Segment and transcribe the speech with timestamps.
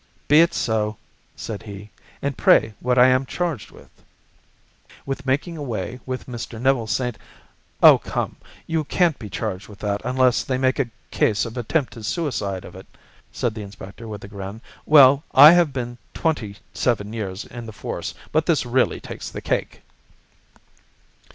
[0.27, 0.97] "Be it so,"
[1.35, 1.91] said he.
[2.23, 3.91] "And pray what am I charged with?"
[5.05, 6.59] "With making away with Mr.
[6.59, 7.19] Neville St.—
[7.83, 12.07] Oh, come, you can't be charged with that unless they make a case of attempted
[12.07, 12.87] suicide of it,"
[13.31, 14.59] said the inspector with a grin.
[14.87, 19.39] "Well, I have been twenty seven years in the force, but this really takes the
[19.39, 19.81] cake."